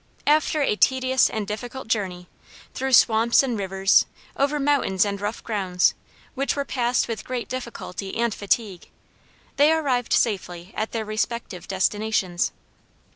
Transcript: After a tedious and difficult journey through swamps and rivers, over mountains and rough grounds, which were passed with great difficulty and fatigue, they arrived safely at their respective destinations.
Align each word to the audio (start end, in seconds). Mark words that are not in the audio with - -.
After 0.25 0.63
a 0.63 0.75
tedious 0.75 1.29
and 1.29 1.45
difficult 1.45 1.87
journey 1.87 2.27
through 2.73 2.93
swamps 2.93 3.43
and 3.43 3.55
rivers, 3.55 4.07
over 4.35 4.59
mountains 4.59 5.05
and 5.05 5.21
rough 5.21 5.43
grounds, 5.43 5.93
which 6.33 6.55
were 6.55 6.65
passed 6.65 7.07
with 7.07 7.23
great 7.23 7.47
difficulty 7.47 8.15
and 8.17 8.33
fatigue, 8.33 8.89
they 9.57 9.71
arrived 9.71 10.13
safely 10.13 10.73
at 10.75 10.91
their 10.91 11.05
respective 11.05 11.67
destinations. 11.67 12.51